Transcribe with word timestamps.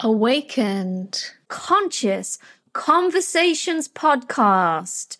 Awakened 0.00 1.30
Conscious 1.48 2.38
Conversations 2.74 3.88
podcast 3.88 5.16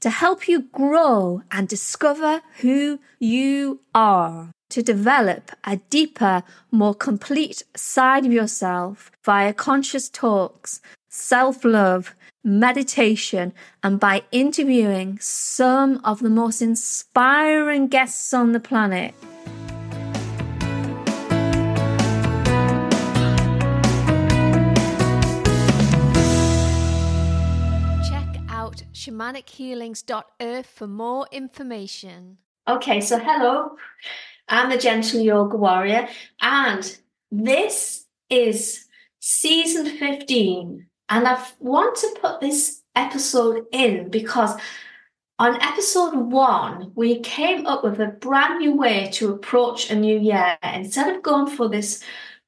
to 0.00 0.10
help 0.10 0.46
you 0.46 0.62
grow 0.70 1.42
and 1.50 1.66
discover 1.66 2.42
who 2.60 3.00
you 3.18 3.80
are, 3.94 4.50
to 4.68 4.82
develop 4.82 5.50
a 5.64 5.76
deeper, 5.88 6.42
more 6.70 6.94
complete 6.94 7.62
side 7.74 8.26
of 8.26 8.32
yourself 8.32 9.10
via 9.24 9.54
conscious 9.54 10.10
talks, 10.10 10.82
self 11.08 11.64
love, 11.64 12.14
meditation, 12.44 13.54
and 13.82 13.98
by 13.98 14.24
interviewing 14.30 15.18
some 15.22 16.02
of 16.04 16.20
the 16.20 16.28
most 16.28 16.60
inspiring 16.60 17.88
guests 17.88 18.34
on 18.34 18.52
the 18.52 18.60
planet. 18.60 19.14
shamanichealings.earth 29.18 30.66
for 30.66 30.86
more 30.86 31.26
information. 31.32 32.38
Okay, 32.68 33.00
so 33.00 33.18
hello, 33.18 33.76
I'm 34.48 34.70
the 34.70 34.78
Gentle 34.78 35.20
Yoga 35.20 35.56
Warrior, 35.56 36.08
and 36.40 36.98
this 37.30 38.06
is 38.30 38.86
season 39.20 39.86
15. 39.86 40.86
And 41.08 41.26
I 41.26 41.42
want 41.58 41.96
to 41.96 42.16
put 42.20 42.40
this 42.40 42.82
episode 42.94 43.64
in 43.72 44.10
because 44.10 44.54
on 45.38 45.60
episode 45.62 46.14
one, 46.14 46.92
we 46.94 47.20
came 47.20 47.66
up 47.66 47.82
with 47.82 47.98
a 48.00 48.08
brand 48.08 48.58
new 48.58 48.76
way 48.76 49.08
to 49.14 49.32
approach 49.32 49.90
a 49.90 49.96
new 49.96 50.18
year. 50.18 50.58
Instead 50.62 51.16
of 51.16 51.22
going 51.22 51.46
for 51.46 51.68
this 51.68 52.04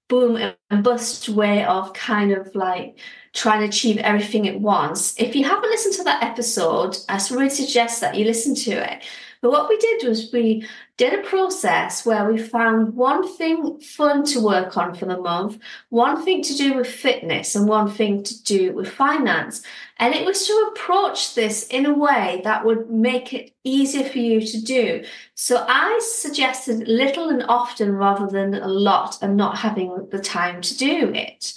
boom 0.08 0.36
and 0.70 0.84
bust 0.84 1.28
way 1.30 1.64
of 1.64 1.94
kind 1.94 2.32
of 2.32 2.54
like 2.54 2.98
trying 3.32 3.60
to 3.60 3.66
achieve 3.66 3.98
everything 3.98 4.48
at 4.48 4.60
once. 4.60 5.14
If 5.18 5.36
you 5.36 5.44
haven't 5.44 5.70
listened 5.70 5.94
to 5.96 6.04
that 6.04 6.22
episode, 6.22 6.96
I 7.08 7.20
really 7.30 7.50
suggest 7.50 8.00
that 8.00 8.16
you 8.16 8.24
listen 8.24 8.54
to 8.56 8.92
it. 8.92 9.04
But 9.40 9.52
what 9.52 9.68
we 9.70 9.78
did 9.78 10.06
was 10.06 10.30
we 10.32 10.66
did 10.98 11.14
a 11.14 11.22
process 11.22 12.04
where 12.04 12.30
we 12.30 12.36
found 12.36 12.94
one 12.94 13.26
thing 13.36 13.80
fun 13.80 14.22
to 14.26 14.40
work 14.40 14.76
on 14.76 14.94
for 14.94 15.06
the 15.06 15.16
month, 15.16 15.58
one 15.88 16.22
thing 16.22 16.42
to 16.42 16.54
do 16.54 16.74
with 16.74 16.86
fitness, 16.86 17.54
and 17.54 17.66
one 17.66 17.90
thing 17.90 18.22
to 18.22 18.42
do 18.42 18.74
with 18.74 18.90
finance. 18.90 19.62
And 19.98 20.14
it 20.14 20.26
was 20.26 20.46
to 20.46 20.72
approach 20.72 21.34
this 21.34 21.66
in 21.68 21.86
a 21.86 21.94
way 21.94 22.42
that 22.44 22.66
would 22.66 22.90
make 22.90 23.32
it 23.32 23.52
easier 23.64 24.06
for 24.06 24.18
you 24.18 24.42
to 24.46 24.60
do. 24.60 25.04
So 25.34 25.64
I 25.66 25.98
suggested 26.02 26.86
little 26.86 27.30
and 27.30 27.44
often 27.48 27.92
rather 27.92 28.26
than 28.26 28.54
a 28.54 28.68
lot 28.68 29.22
and 29.22 29.38
not 29.38 29.56
having 29.56 30.08
the 30.10 30.18
time 30.18 30.60
to 30.60 30.76
do 30.76 31.12
it. 31.14 31.54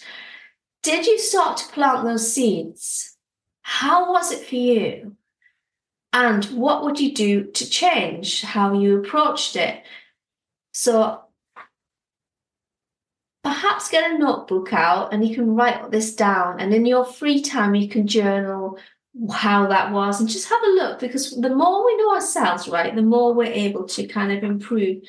Did 0.83 1.07
you 1.07 1.17
start 1.17 1.57
to 1.57 1.67
plant 1.69 2.03
those 2.03 2.31
seeds? 2.31 3.17
How 3.61 4.11
was 4.11 4.31
it 4.31 4.45
for 4.45 4.55
you? 4.55 5.15
And 6.11 6.43
what 6.45 6.83
would 6.83 6.99
you 6.99 7.13
do 7.13 7.45
to 7.45 7.69
change 7.69 8.41
how 8.43 8.73
you 8.73 8.99
approached 8.99 9.55
it? 9.55 9.83
So 10.73 11.21
perhaps 13.43 13.89
get 13.89 14.11
a 14.11 14.17
notebook 14.17 14.73
out 14.73 15.13
and 15.13 15.27
you 15.27 15.33
can 15.33 15.55
write 15.55 15.89
this 15.89 16.13
down. 16.15 16.59
And 16.59 16.73
in 16.73 16.85
your 16.85 17.05
free 17.05 17.41
time, 17.41 17.75
you 17.75 17.87
can 17.87 18.05
journal 18.05 18.77
how 19.31 19.67
that 19.67 19.91
was 19.91 20.19
and 20.19 20.29
just 20.29 20.49
have 20.49 20.63
a 20.63 20.71
look 20.71 20.99
because 20.99 21.39
the 21.39 21.55
more 21.55 21.85
we 21.85 21.95
know 21.97 22.13
ourselves, 22.13 22.67
right, 22.67 22.93
the 22.93 23.01
more 23.01 23.33
we're 23.33 23.45
able 23.45 23.85
to 23.85 24.05
kind 24.05 24.31
of 24.31 24.43
improve. 24.43 25.03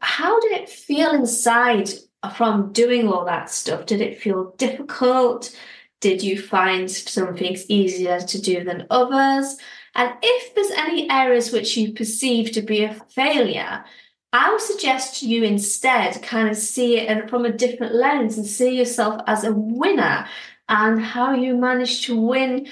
How 0.00 0.40
did 0.40 0.52
it 0.52 0.68
feel 0.68 1.12
inside 1.12 1.90
from 2.36 2.72
doing 2.72 3.08
all 3.08 3.24
that 3.24 3.50
stuff, 3.50 3.86
did 3.86 4.00
it 4.00 4.20
feel 4.20 4.54
difficult? 4.56 5.56
Did 6.00 6.22
you 6.22 6.40
find 6.40 6.90
some 6.90 7.36
things 7.36 7.68
easier 7.68 8.20
to 8.20 8.40
do 8.40 8.64
than 8.64 8.86
others? 8.90 9.56
And 9.94 10.12
if 10.22 10.54
there's 10.54 10.70
any 10.72 11.10
areas 11.10 11.52
which 11.52 11.76
you 11.76 11.92
perceive 11.92 12.52
to 12.52 12.62
be 12.62 12.84
a 12.84 12.94
failure, 12.94 13.84
I 14.32 14.50
would 14.50 14.60
suggest 14.60 15.22
you 15.22 15.44
instead 15.44 16.22
kind 16.22 16.50
of 16.50 16.56
see 16.56 16.98
it 16.98 17.30
from 17.30 17.44
a 17.44 17.52
different 17.52 17.94
lens 17.94 18.36
and 18.36 18.46
see 18.46 18.76
yourself 18.76 19.22
as 19.26 19.44
a 19.44 19.52
winner 19.52 20.26
and 20.68 21.00
how 21.00 21.32
you 21.32 21.56
managed 21.56 22.04
to 22.04 22.20
win 22.20 22.66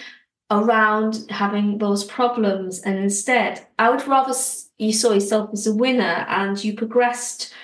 around 0.50 1.24
having 1.30 1.78
those 1.78 2.04
problems. 2.04 2.80
And 2.80 2.98
instead, 2.98 3.66
I 3.78 3.88
would 3.88 4.06
rather 4.06 4.34
you 4.78 4.92
saw 4.92 5.12
yourself 5.12 5.50
as 5.52 5.66
a 5.66 5.74
winner 5.74 6.26
and 6.28 6.62
you 6.62 6.74
progressed 6.74 7.54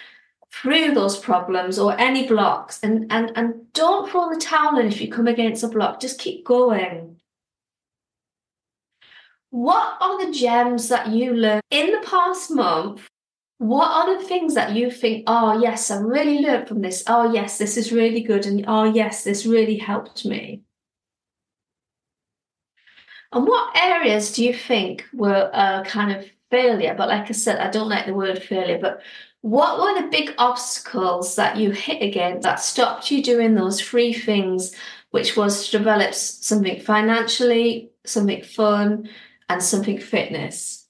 through 0.53 0.95
those 0.95 1.19
problems 1.19 1.79
or 1.79 1.99
any 1.99 2.27
blocks. 2.27 2.81
And 2.83 3.11
and 3.11 3.33
and 3.37 3.73
don't 3.73 4.11
throw 4.11 4.29
the 4.31 4.41
towel 4.41 4.79
in 4.79 4.87
if 4.87 5.01
you 5.01 5.11
come 5.11 5.29
against 5.29 5.63
a 5.63 5.69
block. 5.69 6.01
Just 6.01 6.19
keep 6.21 6.45
going. 6.45 7.17
What 9.51 9.97
are 10.01 10.25
the 10.25 10.33
gems 10.33 10.89
that 10.89 11.09
you 11.09 11.35
learned 11.35 11.63
in 11.71 11.91
the 11.93 12.07
past 12.07 12.51
month? 12.51 13.09
What 13.59 13.91
are 13.91 14.19
the 14.19 14.25
things 14.25 14.55
that 14.55 14.75
you 14.75 14.91
think 14.91 15.25
oh 15.27 15.61
yes 15.61 15.91
i 15.91 15.99
really 15.99 16.39
learned 16.41 16.69
from 16.69 16.83
this. 16.83 17.05
Oh 17.07 17.33
yes 17.33 17.59
this 17.59 17.77
is 17.77 17.93
really 17.93 18.23
good. 18.23 18.47
And 18.47 18.65
oh 18.67 18.85
yes 18.85 19.25
this 19.25 19.47
really 19.47 19.77
helped 19.77 20.25
me. 20.25 20.63
And 23.33 23.47
what 23.47 23.77
areas 23.77 24.33
do 24.33 24.45
you 24.45 24.53
think 24.55 25.07
were 25.13 25.51
a 25.53 25.85
kind 25.87 26.11
of 26.11 26.27
failure? 26.51 26.95
But 26.97 27.09
like 27.09 27.29
i 27.29 27.33
said 27.33 27.61
i 27.61 27.71
don't 27.71 27.89
like 27.89 28.07
the 28.07 28.15
word 28.15 28.43
failure 28.43 28.79
but 28.81 29.03
what 29.43 29.81
were 29.81 30.03
the 30.03 30.09
big 30.09 30.35
obstacles 30.39 31.37
that 31.37 31.57
you 31.57 31.71
hit 31.71 32.03
again 32.03 32.41
that 32.41 32.61
stopped 32.61 33.11
you 33.11 33.23
doing 33.23 33.55
those 33.55 33.81
three 33.81 34.13
things, 34.13 34.75
which 35.11 35.37
was 35.37 35.67
to 35.67 35.79
develop 35.79 36.15
something 36.15 36.81
financially, 36.81 37.91
something 38.05 38.43
fun, 38.43 39.09
and 39.49 39.63
something 39.63 39.99
fitness? 39.99 40.87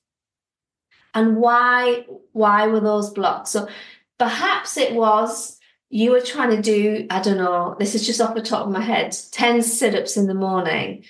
And 1.15 1.37
why 1.37 2.07
why 2.33 2.67
were 2.67 2.81
those 2.81 3.11
blocks? 3.11 3.51
So 3.51 3.69
perhaps 4.19 4.77
it 4.77 4.95
was 4.95 5.59
you 5.93 6.13
were 6.13 6.21
trying 6.21 6.51
to 6.51 6.63
do, 6.63 7.07
I 7.11 7.21
don't 7.21 7.37
know, 7.37 7.75
this 7.81 7.97
is 7.97 8.07
just 8.07 8.21
off 8.21 8.37
the 8.37 8.43
top 8.43 8.65
of 8.65 8.73
my 8.73 8.81
head, 8.81 9.17
10 9.33 9.61
sit-ups 9.61 10.17
in 10.17 10.29
the 10.29 10.35
morning 10.35 11.05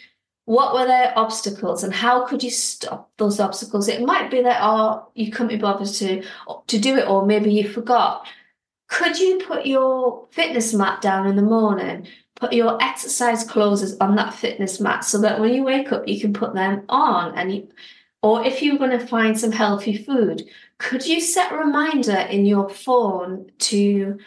what 0.45 0.75
were 0.75 0.87
their 0.87 1.13
obstacles 1.17 1.85
and 1.85 1.93
how 1.93 2.27
could 2.27 2.43
you 2.43 2.51
stop 2.51 3.11
those 3.19 3.41
obstacles? 3.41 3.89
It 3.89 4.03
might 4.03 4.31
be 4.31 4.43
that 4.43 4.61
oh 4.63 5.09
you 5.15 5.31
couldn't 5.31 5.49
be 5.49 5.57
bothered 5.57 5.89
to 5.89 6.25
to 6.67 6.79
do 6.79 6.97
it 6.97 7.09
or 7.09 7.27
maybe 7.27 7.53
you 7.53 7.69
forgot. 7.69 8.27
Could 8.89 9.19
you 9.19 9.39
put 9.47 9.67
your 9.67 10.27
fitness 10.33 10.75
mat 10.75 11.01
down 11.01 11.27
in 11.27 11.37
the 11.37 11.43
morning? 11.43 12.09
Put 12.37 12.53
your 12.53 12.83
exercise 12.83 13.45
clothes 13.45 13.97
on 13.99 14.17
that 14.17 14.35
fitness 14.35 14.81
mat 14.81 15.05
so 15.05 15.21
that 15.21 15.39
when 15.39 15.55
you 15.55 15.63
wake 15.63 15.93
up 15.93 16.09
you 16.09 16.21
can 16.21 16.33
put 16.33 16.55
them 16.55 16.85
on 16.89 17.37
and 17.37 17.55
you 17.55 17.69
or 18.23 18.45
if 18.45 18.63
you're 18.63 18.79
going 18.79 18.99
to 18.99 19.07
find 19.07 19.39
some 19.39 19.53
healthy 19.53 19.97
food 19.97 20.43
could 20.81 21.07
you 21.07 21.21
set 21.21 21.53
a 21.53 21.57
reminder 21.57 22.17
in 22.17 22.47
your 22.47 22.71
phone 22.71 23.51
to 23.59 24.19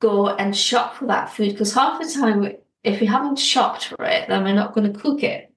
go 0.00 0.28
and 0.28 0.54
shop 0.54 0.96
for 0.96 1.06
that 1.06 1.30
food? 1.30 1.52
Because 1.52 1.72
half 1.72 2.02
the 2.02 2.12
time 2.12 2.56
if 2.86 3.00
we 3.00 3.06
haven't 3.06 3.38
shopped 3.38 3.86
for 3.86 4.04
it, 4.04 4.28
then 4.28 4.44
we're 4.44 4.54
not 4.54 4.72
going 4.72 4.90
to 4.90 4.98
cook 4.98 5.24
it. 5.24 5.52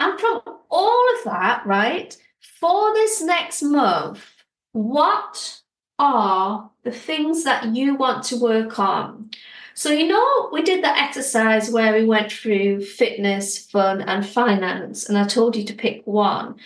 And 0.00 0.18
from 0.18 0.42
all 0.68 1.14
of 1.16 1.24
that, 1.24 1.64
right, 1.64 2.16
for 2.40 2.92
this 2.94 3.22
next 3.22 3.62
month, 3.62 4.24
what 4.72 5.60
are 5.98 6.70
the 6.82 6.90
things 6.90 7.44
that 7.44 7.74
you 7.74 7.94
want 7.94 8.24
to 8.24 8.36
work 8.36 8.80
on? 8.80 9.30
So, 9.74 9.90
you 9.90 10.08
know, 10.08 10.48
we 10.52 10.62
did 10.62 10.82
the 10.82 10.88
exercise 10.88 11.70
where 11.70 11.92
we 11.94 12.04
went 12.04 12.32
through 12.32 12.84
fitness, 12.84 13.64
fun, 13.64 14.00
and 14.02 14.26
finance, 14.26 15.08
and 15.08 15.16
I 15.16 15.24
told 15.24 15.54
you 15.54 15.62
to 15.64 15.72
pick 15.72 16.02
one. 16.04 16.56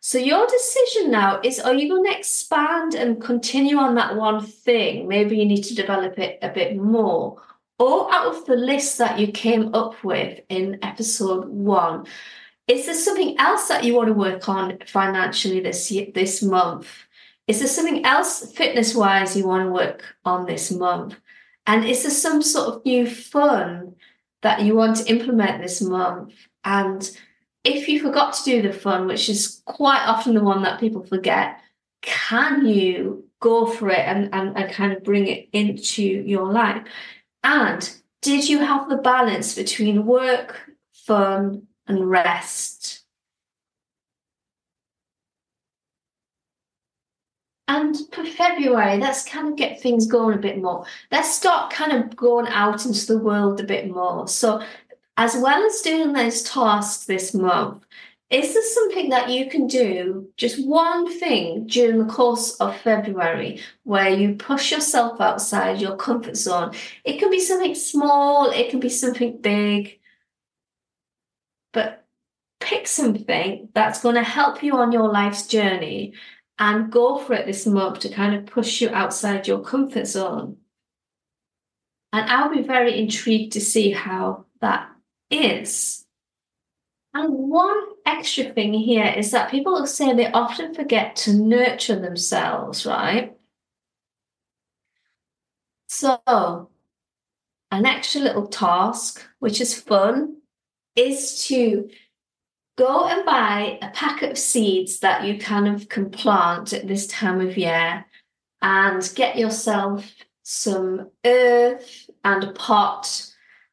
So, 0.00 0.16
your 0.16 0.46
decision 0.46 1.10
now 1.10 1.38
is 1.44 1.60
are 1.60 1.74
you 1.74 1.90
going 1.90 2.10
to 2.10 2.18
expand 2.18 2.94
and 2.94 3.20
continue 3.20 3.76
on 3.76 3.94
that 3.96 4.16
one 4.16 4.44
thing? 4.44 5.06
Maybe 5.06 5.36
you 5.36 5.44
need 5.44 5.64
to 5.64 5.74
develop 5.74 6.18
it 6.18 6.38
a 6.40 6.48
bit 6.48 6.76
more 6.76 7.42
or 7.82 8.14
out 8.14 8.32
of 8.32 8.44
the 8.46 8.54
list 8.54 8.98
that 8.98 9.18
you 9.18 9.26
came 9.26 9.74
up 9.74 10.04
with 10.04 10.38
in 10.48 10.78
episode 10.82 11.48
one, 11.48 12.06
is 12.68 12.86
there 12.86 12.94
something 12.94 13.36
else 13.40 13.66
that 13.66 13.82
you 13.82 13.92
want 13.92 14.06
to 14.06 14.14
work 14.14 14.48
on 14.48 14.78
financially 14.86 15.58
this 15.58 15.90
year, 15.90 16.06
this 16.14 16.44
month? 16.44 16.86
Is 17.48 17.58
there 17.58 17.66
something 17.66 18.04
else 18.04 18.52
fitness 18.52 18.94
wise 18.94 19.36
you 19.36 19.48
want 19.48 19.64
to 19.64 19.72
work 19.72 20.04
on 20.24 20.46
this 20.46 20.70
month? 20.70 21.16
And 21.66 21.84
is 21.84 22.02
there 22.02 22.12
some 22.12 22.40
sort 22.40 22.68
of 22.68 22.84
new 22.84 23.04
fun 23.04 23.96
that 24.42 24.62
you 24.62 24.76
want 24.76 24.98
to 24.98 25.10
implement 25.10 25.60
this 25.60 25.82
month? 25.82 26.34
And 26.62 27.10
if 27.64 27.88
you 27.88 28.00
forgot 28.00 28.34
to 28.34 28.44
do 28.44 28.62
the 28.62 28.72
fun, 28.72 29.08
which 29.08 29.28
is 29.28 29.60
quite 29.64 30.06
often 30.06 30.34
the 30.34 30.44
one 30.44 30.62
that 30.62 30.78
people 30.78 31.02
forget, 31.02 31.58
can 32.00 32.64
you 32.64 33.24
go 33.40 33.66
for 33.66 33.88
it 33.88 34.06
and, 34.06 34.32
and, 34.32 34.56
and 34.56 34.72
kind 34.72 34.92
of 34.92 35.02
bring 35.02 35.26
it 35.26 35.48
into 35.52 36.04
your 36.04 36.52
life? 36.52 36.86
And 37.44 37.96
did 38.20 38.48
you 38.48 38.60
have 38.60 38.88
the 38.88 38.96
balance 38.96 39.54
between 39.54 40.06
work, 40.06 40.70
fun, 40.92 41.66
and 41.86 42.08
rest? 42.08 43.02
And 47.68 47.96
for 48.12 48.24
February, 48.24 48.98
let's 48.98 49.24
kind 49.24 49.48
of 49.48 49.56
get 49.56 49.80
things 49.80 50.06
going 50.06 50.36
a 50.36 50.40
bit 50.40 50.60
more. 50.60 50.84
Let's 51.10 51.34
start 51.34 51.72
kind 51.72 51.92
of 51.92 52.14
going 52.14 52.46
out 52.48 52.84
into 52.84 53.06
the 53.06 53.18
world 53.18 53.60
a 53.60 53.64
bit 53.64 53.90
more. 53.90 54.28
So, 54.28 54.62
as 55.16 55.36
well 55.36 55.64
as 55.64 55.80
doing 55.80 56.12
those 56.12 56.42
tasks 56.42 57.06
this 57.06 57.32
month, 57.32 57.84
is 58.32 58.54
there 58.54 58.62
something 58.62 59.10
that 59.10 59.28
you 59.28 59.50
can 59.50 59.66
do, 59.66 60.28
just 60.38 60.66
one 60.66 61.18
thing 61.20 61.66
during 61.66 61.98
the 61.98 62.12
course 62.12 62.54
of 62.56 62.74
February, 62.78 63.60
where 63.84 64.08
you 64.08 64.34
push 64.36 64.72
yourself 64.72 65.20
outside 65.20 65.82
your 65.82 65.96
comfort 65.96 66.36
zone? 66.36 66.72
It 67.04 67.18
can 67.18 67.30
be 67.30 67.40
something 67.40 67.74
small, 67.74 68.50
it 68.50 68.70
can 68.70 68.80
be 68.80 68.88
something 68.88 69.38
big, 69.42 70.00
but 71.74 72.06
pick 72.58 72.88
something 72.88 73.68
that's 73.74 74.00
going 74.00 74.14
to 74.14 74.22
help 74.22 74.62
you 74.62 74.76
on 74.76 74.92
your 74.92 75.12
life's 75.12 75.46
journey 75.46 76.14
and 76.58 76.90
go 76.90 77.18
for 77.18 77.34
it 77.34 77.44
this 77.44 77.66
month 77.66 77.98
to 78.00 78.08
kind 78.08 78.34
of 78.34 78.46
push 78.46 78.80
you 78.80 78.88
outside 78.90 79.46
your 79.46 79.60
comfort 79.60 80.06
zone. 80.06 80.56
And 82.14 82.30
I'll 82.30 82.54
be 82.54 82.62
very 82.62 82.98
intrigued 82.98 83.52
to 83.54 83.60
see 83.60 83.90
how 83.90 84.46
that 84.60 84.90
is. 85.30 86.01
And 87.14 87.50
one 87.50 87.82
extra 88.06 88.44
thing 88.44 88.72
here 88.72 89.12
is 89.16 89.30
that 89.32 89.50
people 89.50 89.86
say 89.86 90.12
they 90.12 90.30
often 90.32 90.74
forget 90.74 91.14
to 91.16 91.34
nurture 91.34 91.98
themselves, 91.98 92.86
right? 92.86 93.36
So, 95.88 96.70
an 97.70 97.84
extra 97.84 98.22
little 98.22 98.46
task, 98.46 99.26
which 99.40 99.60
is 99.60 99.78
fun, 99.78 100.38
is 100.96 101.44
to 101.46 101.90
go 102.78 103.06
and 103.06 103.26
buy 103.26 103.78
a 103.82 103.90
packet 103.90 104.30
of 104.32 104.38
seeds 104.38 105.00
that 105.00 105.24
you 105.24 105.38
kind 105.38 105.68
of 105.68 105.90
can 105.90 106.08
plant 106.08 106.72
at 106.72 106.88
this 106.88 107.06
time 107.06 107.40
of 107.40 107.58
year 107.58 108.06
and 108.62 109.12
get 109.14 109.36
yourself 109.36 110.10
some 110.42 111.10
earth 111.24 112.08
and 112.24 112.44
a 112.44 112.52
pot 112.52 113.31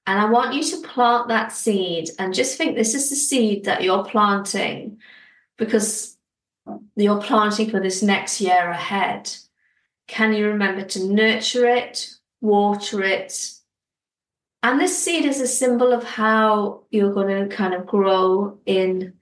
and 0.09 0.19
I 0.19 0.25
want 0.25 0.55
you 0.55 0.63
to 0.63 0.87
plant 0.87 1.27
that 1.27 1.51
seed 1.51 2.09
and 2.17 2.33
just 2.33 2.57
think 2.57 2.75
this 2.75 2.95
is 2.95 3.11
the 3.11 3.15
seed 3.15 3.65
that 3.65 3.83
you're 3.83 4.03
planting 4.03 4.97
because 5.55 6.17
you're 6.95 7.21
planting 7.21 7.69
for 7.69 7.79
this 7.79 8.01
next 8.01 8.41
year 8.41 8.71
ahead. 8.71 9.31
Can 10.07 10.33
you 10.33 10.47
remember 10.47 10.83
to 10.83 11.13
nurture 11.13 11.67
it, 11.67 12.09
water 12.41 13.03
it? 13.03 13.51
And 14.63 14.79
this 14.79 14.97
seed 14.97 15.25
is 15.25 15.41
a 15.41 15.47
symbol 15.47 15.93
of 15.93 16.03
how 16.03 16.85
you're 16.89 17.13
going 17.13 17.47
to 17.47 17.55
kind 17.55 17.75
of 17.75 17.85
grow 17.85 18.57
in 18.65 19.13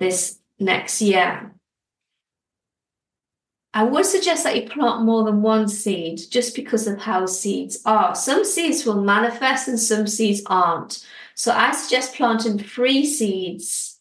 this 0.00 0.40
next 0.58 1.00
year. 1.00 1.54
I 3.74 3.84
would 3.84 4.04
suggest 4.04 4.44
that 4.44 4.56
you 4.56 4.68
plant 4.68 5.02
more 5.02 5.24
than 5.24 5.40
one 5.40 5.66
seed 5.66 6.20
just 6.30 6.54
because 6.54 6.86
of 6.86 7.00
how 7.00 7.24
seeds 7.24 7.80
are. 7.86 8.14
Some 8.14 8.44
seeds 8.44 8.84
will 8.84 9.00
manifest 9.00 9.66
and 9.66 9.80
some 9.80 10.06
seeds 10.06 10.42
aren't. 10.46 11.06
So 11.34 11.52
I 11.52 11.72
suggest 11.72 12.14
planting 12.14 12.58
three 12.58 13.06
seeds 13.06 13.98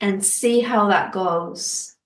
and 0.00 0.24
see 0.24 0.60
how 0.60 0.88
that 0.88 1.12
goes. 1.12 1.96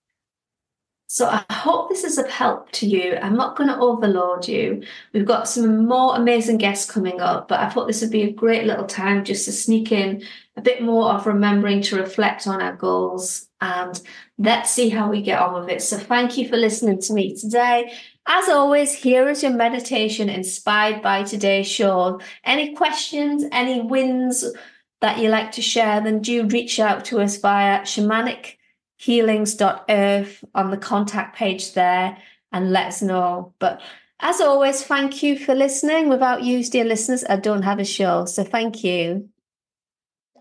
So 1.06 1.28
I 1.28 1.44
hope 1.52 1.90
this 1.90 2.02
is 2.02 2.18
of 2.18 2.28
help 2.28 2.72
to 2.72 2.86
you. 2.86 3.16
I'm 3.22 3.36
not 3.36 3.56
going 3.56 3.68
to 3.68 3.78
overload 3.78 4.48
you. 4.48 4.82
We've 5.12 5.26
got 5.26 5.46
some 5.46 5.86
more 5.86 6.16
amazing 6.16 6.56
guests 6.56 6.90
coming 6.90 7.20
up, 7.20 7.46
but 7.46 7.60
I 7.60 7.68
thought 7.68 7.86
this 7.86 8.00
would 8.00 8.10
be 8.10 8.22
a 8.22 8.32
great 8.32 8.64
little 8.64 8.86
time 8.86 9.24
just 9.24 9.44
to 9.44 9.52
sneak 9.52 9.92
in 9.92 10.24
a 10.56 10.60
bit 10.60 10.82
more 10.82 11.12
of 11.12 11.26
remembering 11.26 11.82
to 11.82 12.00
reflect 12.00 12.48
on 12.48 12.60
our 12.60 12.74
goals 12.74 13.46
and 13.64 14.00
let's 14.36 14.70
see 14.70 14.90
how 14.90 15.10
we 15.10 15.22
get 15.22 15.40
on 15.40 15.58
with 15.58 15.70
it. 15.70 15.80
So 15.80 15.96
thank 15.96 16.36
you 16.36 16.46
for 16.46 16.56
listening 16.56 17.00
to 17.00 17.14
me 17.14 17.34
today. 17.34 17.94
As 18.26 18.50
always, 18.50 18.92
here 18.92 19.26
is 19.28 19.42
your 19.42 19.52
meditation 19.52 20.28
inspired 20.28 21.00
by 21.00 21.22
today's 21.22 21.66
show. 21.66 22.20
Any 22.44 22.74
questions, 22.74 23.46
any 23.52 23.80
wins 23.80 24.44
that 25.00 25.18
you 25.18 25.30
like 25.30 25.52
to 25.52 25.62
share, 25.62 26.02
then 26.02 26.20
do 26.20 26.46
reach 26.46 26.78
out 26.78 27.06
to 27.06 27.20
us 27.20 27.38
via 27.38 27.80
shamanichealings.earth 27.80 30.44
on 30.54 30.70
the 30.70 30.76
contact 30.76 31.36
page 31.36 31.72
there 31.72 32.18
and 32.52 32.70
let 32.70 32.88
us 32.88 33.00
know. 33.00 33.54
But 33.58 33.80
as 34.20 34.42
always, 34.42 34.84
thank 34.84 35.22
you 35.22 35.38
for 35.38 35.54
listening. 35.54 36.10
Without 36.10 36.42
you, 36.42 36.62
dear 36.64 36.84
listeners, 36.84 37.24
I 37.28 37.36
don't 37.36 37.62
have 37.62 37.78
a 37.78 37.84
show. 37.84 38.26
So 38.26 38.44
thank 38.44 38.84
you. 38.84 39.30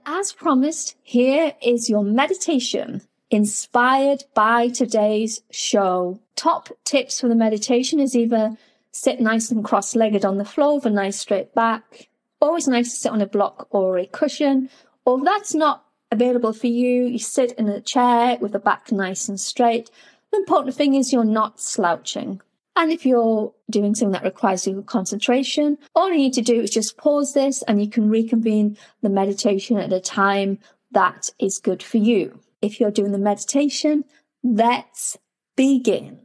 As 0.06 0.34
promised, 0.34 0.98
here 1.02 1.54
is 1.62 1.90
your 1.90 2.04
meditation 2.04 3.04
inspired 3.34 4.24
by 4.36 4.70
today's 4.70 5.42
show. 5.50 6.20
Top 6.36 6.70
tips 6.84 7.20
for 7.20 7.28
the 7.28 7.36
meditation 7.36 8.00
is 8.00 8.16
either 8.16 8.56
sit 8.92 9.20
nice 9.20 9.50
and 9.50 9.66
cross 9.66 9.96
legged 9.96 10.24
on 10.24 10.38
the 10.38 10.46
floor 10.46 10.76
with 10.76 10.86
a 10.86 10.90
nice 10.92 11.20
straight 11.20 11.54
back. 11.56 12.10
Always 12.40 12.68
nice 12.68 12.92
to 12.92 12.96
sit 12.96 13.12
on 13.12 13.22
a 13.22 13.26
block 13.26 13.68
or 13.72 13.98
a 13.98 14.06
cushion. 14.06 14.70
Or 15.06 15.18
if 15.18 15.26
that's 15.26 15.56
not 15.56 15.84
available 16.12 16.54
for 16.54 16.68
you, 16.68 17.06
you 17.06 17.18
sit 17.18 17.54
in 17.54 17.68
a 17.68 17.82
chair 17.82 18.38
with 18.40 18.52
the 18.52 18.60
back 18.60 18.92
nice 18.92 19.28
and 19.28 19.40
straight. 19.40 19.90
The 20.32 20.38
important 20.38 20.76
thing 20.76 20.94
is 20.94 21.12
you're 21.12 21.24
not 21.24 21.60
slouching. 21.60 22.40
And 22.76 22.92
if 22.92 23.04
you're 23.04 23.52
doing 23.70 23.96
something 23.96 24.12
that 24.12 24.24
requires 24.24 24.68
your 24.68 24.84
concentration, 24.84 25.80
all 25.96 26.10
you 26.10 26.18
need 26.18 26.34
to 26.34 26.42
do 26.42 26.62
is 26.62 26.70
just 26.70 26.98
pause 26.98 27.34
this 27.34 27.64
and 27.64 27.82
you 27.82 27.90
can 27.90 28.10
reconvene 28.10 28.78
the 29.02 29.10
meditation 29.10 29.78
at 29.78 29.92
a 29.92 30.00
time 30.00 30.60
that 30.92 31.32
is 31.40 31.58
good 31.58 31.82
for 31.82 31.98
you 31.98 32.40
if 32.64 32.80
you're 32.80 32.92
doing 32.92 33.12
the 33.12 33.18
meditation, 33.18 34.06
let's 34.42 35.18
begin. 35.56 36.20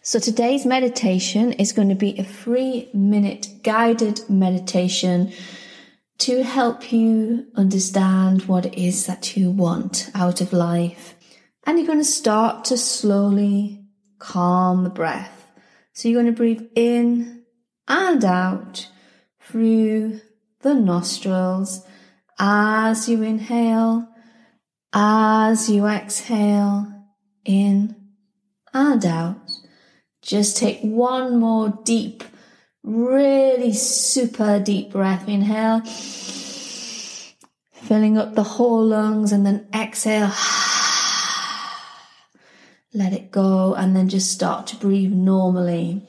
So 0.00 0.18
today's 0.18 0.64
meditation 0.64 1.52
is 1.52 1.72
going 1.72 1.90
to 1.90 1.94
be 1.94 2.18
a 2.18 2.24
three 2.24 2.88
minute 2.94 3.48
guided 3.62 4.20
meditation 4.30 5.32
to 6.18 6.42
help 6.42 6.92
you 6.92 7.46
understand 7.54 8.42
what 8.42 8.64
it 8.64 8.80
is 8.80 9.06
that 9.06 9.36
you 9.36 9.50
want 9.50 10.10
out 10.14 10.40
of 10.40 10.52
life. 10.52 11.14
And 11.66 11.76
you're 11.76 11.86
going 11.86 11.98
to 11.98 12.04
start 12.04 12.64
to 12.66 12.78
slowly 12.78 13.84
calm 14.18 14.84
the 14.84 14.90
breath. 14.90 15.48
So 15.92 16.08
you're 16.08 16.22
going 16.22 16.32
to 16.32 16.36
breathe 16.36 16.68
in 16.74 17.42
and 17.86 18.24
out 18.24 18.88
through 19.40 20.20
the 20.60 20.74
nostrils 20.74 21.84
as 22.38 23.08
you 23.08 23.22
inhale 23.22 24.08
as 24.98 25.68
you 25.68 25.86
exhale 25.86 26.90
in 27.44 27.94
and 28.72 29.04
out, 29.04 29.36
just 30.22 30.56
take 30.56 30.80
one 30.80 31.38
more 31.38 31.78
deep, 31.84 32.24
really 32.82 33.74
super 33.74 34.58
deep 34.58 34.92
breath. 34.92 35.28
Inhale, 35.28 35.82
filling 37.74 38.16
up 38.16 38.34
the 38.34 38.42
whole 38.42 38.82
lungs, 38.82 39.32
and 39.32 39.44
then 39.44 39.68
exhale. 39.74 40.32
Let 42.94 43.12
it 43.12 43.30
go, 43.30 43.74
and 43.74 43.94
then 43.94 44.08
just 44.08 44.32
start 44.32 44.66
to 44.68 44.76
breathe 44.76 45.12
normally. 45.12 46.08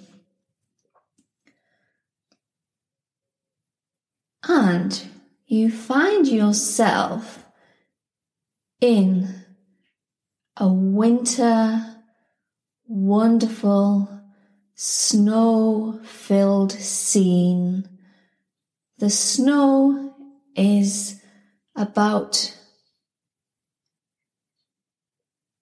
And 4.47 5.03
you 5.45 5.69
find 5.69 6.25
yourself 6.25 7.43
in 8.79 9.43
a 10.55 10.67
winter, 10.67 11.97
wonderful, 12.87 14.09
snow 14.75 15.99
filled 16.03 16.71
scene. 16.71 17.87
The 18.99 19.09
snow 19.09 20.15
is 20.55 21.21
about 21.75 22.53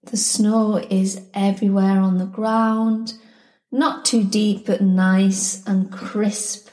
the 0.04 0.18
snow 0.18 0.78
is 0.78 1.20
everywhere 1.34 2.00
on 2.00 2.20
the 2.20 2.26
ground, 2.26 3.16
not 3.72 4.06
too 4.06 4.24
deep 4.24 4.68
but 4.68 4.82
nice 4.82 5.66
and 5.66 5.92
crisp 5.92 6.70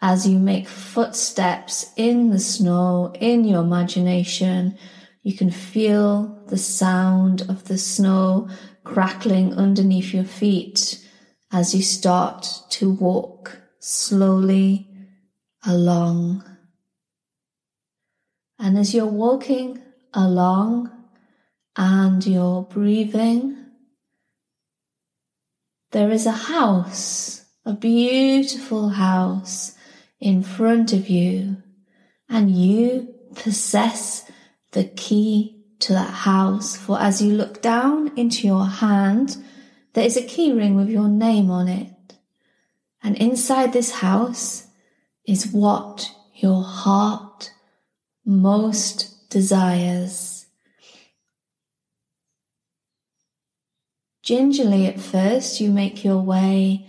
as 0.00 0.26
you 0.28 0.38
make 0.38 0.68
footsteps 0.68 1.92
in 1.96 2.30
the 2.30 2.38
snow 2.38 3.12
in 3.20 3.44
your 3.44 3.62
imagination 3.62 4.78
you 5.22 5.36
can 5.36 5.50
feel 5.50 6.42
the 6.48 6.58
sound 6.58 7.42
of 7.42 7.64
the 7.64 7.78
snow 7.78 8.48
crackling 8.84 9.54
underneath 9.54 10.12
your 10.12 10.24
feet 10.24 10.98
as 11.52 11.74
you 11.74 11.82
start 11.82 12.48
to 12.70 12.90
walk 12.90 13.60
slowly 13.78 14.88
along. 15.64 16.44
And 18.58 18.76
as 18.76 18.94
you're 18.94 19.06
walking 19.06 19.80
along 20.12 20.90
and 21.76 22.26
you're 22.26 22.62
breathing, 22.62 23.58
there 25.92 26.10
is 26.10 26.26
a 26.26 26.32
house, 26.32 27.44
a 27.64 27.74
beautiful 27.74 28.88
house 28.88 29.76
in 30.20 30.42
front 30.42 30.92
of 30.92 31.08
you, 31.08 31.58
and 32.28 32.50
you 32.50 33.14
possess 33.34 34.30
the 34.72 34.84
key 34.84 35.64
to 35.80 35.92
that 35.92 36.10
house. 36.10 36.76
For 36.76 37.00
as 37.00 37.22
you 37.22 37.34
look 37.34 37.62
down 37.62 38.16
into 38.16 38.46
your 38.46 38.66
hand 38.66 39.36
there 39.94 40.04
is 40.04 40.16
a 40.16 40.22
key 40.22 40.52
ring 40.52 40.74
with 40.74 40.88
your 40.88 41.08
name 41.08 41.50
on 41.50 41.68
it. 41.68 42.14
And 43.02 43.16
inside 43.16 43.72
this 43.72 43.92
house 43.92 44.66
is 45.26 45.52
what 45.52 46.10
your 46.34 46.62
heart 46.62 47.52
most 48.24 49.28
desires. 49.28 50.46
Gingerly 54.22 54.86
at 54.86 55.00
first, 55.00 55.60
you 55.60 55.70
make 55.70 56.04
your 56.04 56.20
way 56.20 56.86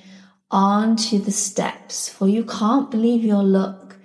onto 0.51 1.17
the 1.17 1.31
steps, 1.31 2.07
for 2.07 2.27
you 2.27 2.43
can't 2.45 2.91
believe 2.91 3.23
your 3.23 3.43
luck. 3.43 3.97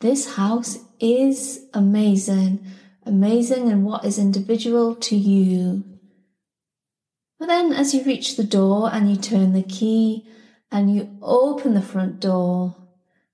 This 0.00 0.34
house 0.34 0.78
is 0.98 1.66
amazing, 1.72 2.66
amazing 3.06 3.70
and 3.70 3.84
what 3.84 4.04
is 4.04 4.18
individual 4.18 4.94
to 4.96 5.16
you. 5.16 5.84
But 7.38 7.46
then, 7.46 7.72
as 7.72 7.94
you 7.94 8.04
reach 8.04 8.36
the 8.36 8.44
door 8.44 8.90
and 8.92 9.10
you 9.10 9.16
turn 9.16 9.52
the 9.52 9.62
key 9.62 10.26
and 10.70 10.94
you 10.94 11.18
open 11.20 11.74
the 11.74 11.82
front 11.82 12.20
door, 12.20 12.76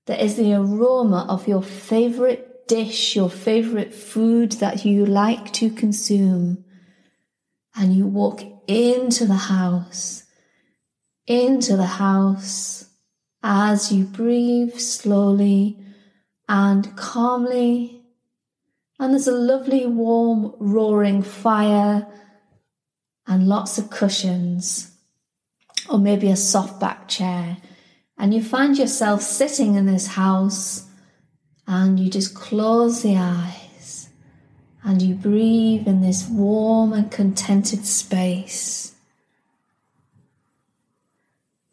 there 0.05 0.19
is 0.19 0.35
the 0.35 0.53
aroma 0.53 1.25
of 1.29 1.47
your 1.47 1.61
favorite 1.61 2.67
dish, 2.67 3.15
your 3.15 3.29
favorite 3.29 3.93
food 3.93 4.53
that 4.53 4.85
you 4.85 5.05
like 5.05 5.53
to 5.53 5.69
consume. 5.69 6.63
And 7.75 7.93
you 7.93 8.05
walk 8.05 8.43
into 8.67 9.25
the 9.25 9.33
house, 9.33 10.23
into 11.27 11.77
the 11.77 11.85
house 11.85 12.89
as 13.43 13.91
you 13.91 14.03
breathe 14.03 14.77
slowly 14.77 15.77
and 16.47 16.95
calmly. 16.97 18.00
And 19.01 19.13
there's 19.13 19.25
a 19.25 19.31
lovely, 19.31 19.87
warm, 19.87 20.53
roaring 20.59 21.23
fire 21.23 22.05
and 23.25 23.47
lots 23.47 23.79
of 23.79 23.89
cushions, 23.89 24.95
or 25.89 25.97
maybe 25.97 26.29
a 26.29 26.35
soft 26.35 26.79
back 26.79 27.07
chair. 27.07 27.57
And 28.19 28.31
you 28.31 28.43
find 28.43 28.77
yourself 28.77 29.23
sitting 29.23 29.73
in 29.73 29.87
this 29.87 30.05
house 30.05 30.87
and 31.65 31.99
you 31.99 32.11
just 32.11 32.35
close 32.35 33.01
the 33.01 33.17
eyes 33.17 34.09
and 34.83 35.01
you 35.01 35.15
breathe 35.15 35.87
in 35.87 36.01
this 36.01 36.27
warm 36.29 36.93
and 36.93 37.11
contented 37.11 37.87
space. 37.87 38.93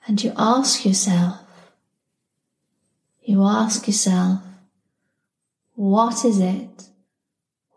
And 0.07 0.25
you 0.25 0.33
ask 0.39 0.87
yourself, 0.87 1.41
you 3.23 3.45
ask 3.45 3.87
yourself, 3.87 4.41
what 5.75 6.25
is 6.25 6.41
it? 6.41 6.89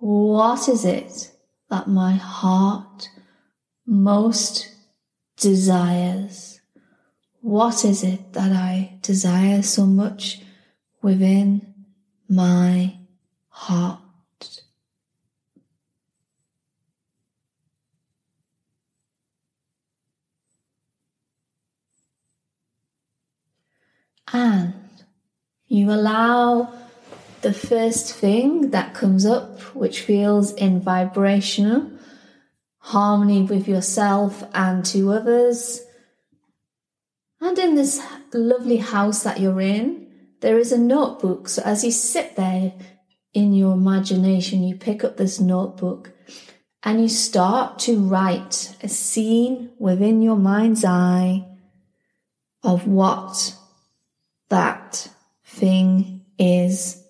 What 0.02 0.68
is 0.68 0.84
it 0.84 1.32
that 1.70 1.88
my 1.88 2.14
heart 2.14 3.08
most 3.86 4.68
desires? 5.38 6.60
What 7.42 7.86
is 7.86 8.04
it 8.04 8.34
that 8.34 8.52
I 8.52 8.98
desire 9.04 9.62
so 9.62 9.86
much 9.86 10.42
within 11.04 11.86
my 12.28 12.96
heart? 13.50 14.00
And 24.34 24.74
you 25.68 25.92
allow 25.92 26.81
the 27.42 27.54
first 27.54 28.14
thing 28.14 28.72
that 28.72 28.94
comes 28.94 29.26
up, 29.26 29.60
which 29.76 30.02
feels 30.02 30.54
in 30.54 30.82
vibrational 30.82 31.92
harmony 32.82 33.44
with 33.44 33.68
yourself 33.68 34.44
and 34.54 34.84
to 34.86 35.12
others. 35.12 35.82
And 37.40 37.58
in 37.58 37.76
this 37.76 38.02
lovely 38.34 38.78
house 38.78 39.24
that 39.24 39.40
you're 39.40 39.62
in, 39.62 40.08
there 40.42 40.58
is 40.58 40.72
a 40.72 40.78
notebook. 40.78 41.48
So 41.48 41.62
as 41.64 41.84
you 41.84 41.92
sit 41.92 42.36
there 42.36 42.74
in 43.34 43.54
your 43.54 43.74
imagination, 43.74 44.64
you 44.64 44.76
pick 44.76 45.04
up 45.04 45.18
this 45.18 45.40
notebook 45.40 46.12
and 46.84 47.02
you 47.02 47.10
start 47.10 47.78
to 47.80 48.00
write 48.00 48.76
a 48.82 48.90
scene 48.90 49.70
within 49.78 50.22
your 50.22 50.36
mind's 50.36 50.84
eye 50.84 51.46
of 52.64 52.88
what 52.88 53.56
that 54.50 55.08
thing 55.46 56.26
is. 56.40 57.01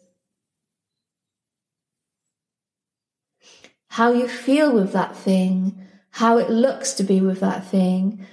How 3.91 4.13
you 4.13 4.29
feel 4.29 4.73
with 4.73 4.93
that 4.93 5.17
thing, 5.17 5.85
how 6.11 6.37
it 6.37 6.49
looks 6.49 6.93
to 6.93 7.03
be 7.03 7.19
with 7.19 7.41
that 7.41 7.65
thing, 7.65 8.25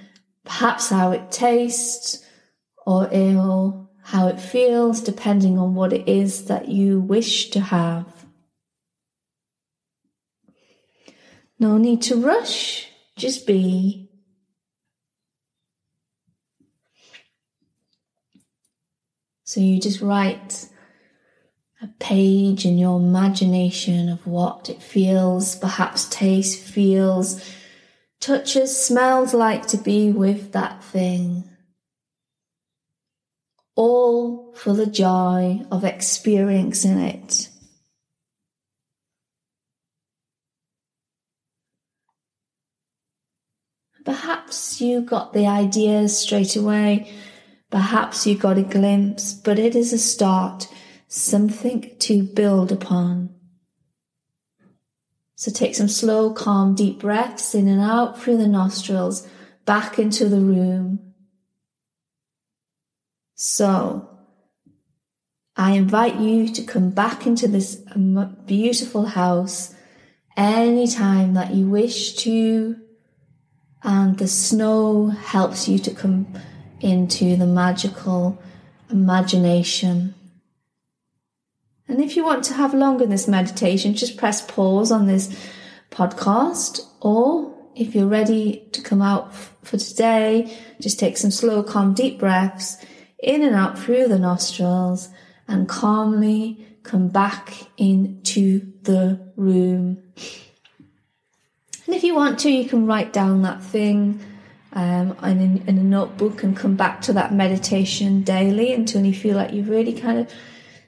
perhaps 0.45 0.87
how 0.87 1.11
it 1.11 1.31
tastes 1.31 2.25
or 2.85 3.09
ill, 3.11 3.91
how 4.01 4.29
it 4.29 4.39
feels, 4.39 5.01
depending 5.01 5.57
on 5.57 5.75
what 5.75 5.91
it 5.91 6.07
is 6.07 6.45
that 6.45 6.69
you 6.69 7.01
wish 7.01 7.49
to 7.49 7.59
have. 7.59 8.05
No 11.59 11.77
need 11.77 12.03
to 12.03 12.15
rush, 12.15 12.87
just 13.17 13.45
be. 13.45 14.09
So 19.43 19.59
you 19.59 19.81
just 19.81 19.99
write 19.99 20.69
a 21.81 21.87
page 21.99 22.65
in 22.65 22.77
your 22.77 22.99
imagination 22.99 24.09
of 24.09 24.25
what 24.27 24.69
it 24.69 24.81
feels, 24.81 25.55
perhaps 25.55 26.07
tastes, 26.09 26.69
feels, 26.69 27.41
touches, 28.19 28.75
smells 28.75 29.33
like 29.33 29.67
to 29.67 29.77
be 29.77 30.11
with 30.11 30.51
that 30.51 30.83
thing. 30.83 31.43
All 33.75 34.53
for 34.55 34.73
the 34.73 34.85
joy 34.85 35.65
of 35.71 35.85
experiencing 35.85 36.99
it. 36.99 37.49
Perhaps 44.03 44.81
you 44.81 45.01
got 45.01 45.33
the 45.33 45.45
ideas 45.45 46.17
straight 46.17 46.55
away 46.55 47.09
Perhaps 47.69 48.25
you 48.25 48.35
got 48.35 48.57
a 48.57 48.63
glimpse, 48.63 49.33
but 49.33 49.59
it 49.59 49.75
is 49.75 49.93
a 49.93 49.99
start, 49.99 50.67
something 51.09 51.91
to 51.97 52.21
build 52.23 52.71
upon. 52.71 53.33
So 55.35 55.51
take 55.51 55.75
some 55.75 55.87
slow, 55.87 56.31
calm, 56.31 56.75
deep 56.75 56.99
breaths 56.99 57.55
in 57.55 57.67
and 57.67 57.81
out 57.81 58.21
through 58.21 58.37
the 58.37 58.47
nostrils, 58.47 59.27
back 59.65 59.97
into 59.97 60.29
the 60.29 60.39
room. 60.39 61.13
So, 63.33 64.07
I 65.55 65.71
invite 65.71 66.19
you 66.19 66.47
to 66.49 66.63
come 66.63 66.91
back 66.91 67.25
into 67.25 67.47
this 67.47 67.81
beautiful 68.45 69.05
house 69.05 69.73
anytime 70.37 71.33
that 71.33 71.53
you 71.53 71.69
wish 71.69 72.15
to, 72.17 72.77
and 73.81 74.17
the 74.17 74.27
snow 74.27 75.07
helps 75.07 75.67
you 75.67 75.79
to 75.79 75.91
come 75.91 76.27
into 76.81 77.35
the 77.35 77.47
magical 77.47 78.41
imagination. 78.91 80.13
And 81.89 82.01
if 82.01 82.15
you 82.15 82.23
want 82.23 82.43
to 82.45 82.53
have 82.53 82.75
longer 82.75 83.07
this 83.07 83.27
meditation, 83.27 83.95
just 83.95 84.15
press 84.15 84.45
pause 84.45 84.91
on 84.91 85.07
this 85.07 85.35
podcast. 85.89 86.81
Or 87.01 87.51
if 87.75 87.95
you're 87.95 88.05
ready 88.05 88.67
to 88.73 88.81
come 88.81 89.01
out 89.01 89.33
for 89.33 89.77
today, 89.77 90.55
just 90.79 90.99
take 90.99 91.17
some 91.17 91.31
slow, 91.31 91.63
calm, 91.63 91.95
deep 91.95 92.19
breaths 92.19 92.77
in 93.17 93.41
and 93.41 93.55
out 93.55 93.77
through 93.77 94.07
the 94.07 94.19
nostrils 94.19 95.09
and 95.47 95.67
calmly 95.67 96.63
come 96.83 97.09
back 97.09 97.53
into 97.77 98.71
the 98.83 99.19
room. 99.35 100.03
And 101.85 101.95
if 101.95 102.03
you 102.03 102.13
want 102.13 102.37
to, 102.39 102.51
you 102.51 102.69
can 102.69 102.85
write 102.85 103.11
down 103.11 103.41
that 103.41 103.63
thing 103.63 104.23
um, 104.73 105.17
in, 105.23 105.63
in 105.67 105.77
a 105.79 105.83
notebook 105.83 106.43
and 106.43 106.55
come 106.55 106.75
back 106.75 107.01
to 107.01 107.13
that 107.13 107.33
meditation 107.33 108.21
daily 108.21 108.73
until 108.73 109.03
you 109.03 109.13
feel 109.13 109.35
like 109.35 109.53
you've 109.53 109.69
really 109.69 109.93
kind 109.93 110.19
of 110.19 110.31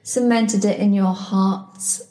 cemented 0.02 0.64
it 0.64 0.78
in 0.78 0.92
your 0.92 1.14
hearts 1.14 2.02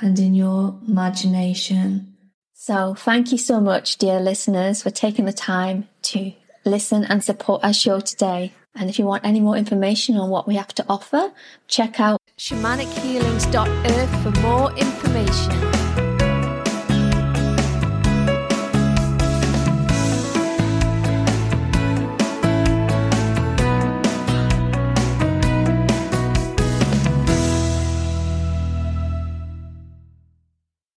and 0.00 0.18
in 0.18 0.34
your 0.34 0.78
imagination. 0.86 2.14
So, 2.52 2.94
thank 2.94 3.30
you 3.30 3.38
so 3.38 3.60
much, 3.60 3.98
dear 3.98 4.20
listeners, 4.20 4.82
for 4.82 4.90
taking 4.90 5.26
the 5.26 5.32
time 5.32 5.88
to 6.02 6.32
listen 6.64 7.04
and 7.04 7.22
support 7.22 7.62
our 7.62 7.74
show 7.74 8.00
today. 8.00 8.52
And 8.74 8.90
if 8.90 8.98
you 8.98 9.04
want 9.04 9.24
any 9.24 9.40
more 9.40 9.56
information 9.56 10.16
on 10.16 10.30
what 10.30 10.48
we 10.48 10.56
have 10.56 10.74
to 10.74 10.84
offer, 10.88 11.32
check 11.68 12.00
out 12.00 12.20
shamanichealings.earth 12.38 14.22
for 14.22 14.40
more 14.40 14.72
information. 14.76 16.03